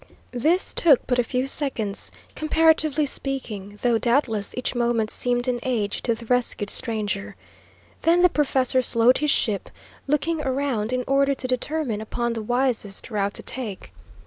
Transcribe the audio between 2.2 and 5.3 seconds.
comparatively speaking, though, doubtless, each moment